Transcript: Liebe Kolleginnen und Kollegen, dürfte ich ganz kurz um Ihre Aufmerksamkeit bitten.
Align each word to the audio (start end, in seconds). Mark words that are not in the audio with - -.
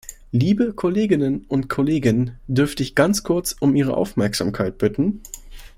Liebe 0.31 0.73
Kolleginnen 0.73 1.45
und 1.47 1.69
Kollegen, 1.69 2.39
dürfte 2.47 2.81
ich 2.81 2.95
ganz 2.95 3.21
kurz 3.21 3.55
um 3.59 3.75
Ihre 3.75 3.95
Aufmerksamkeit 3.97 4.79
bitten. 4.79 5.21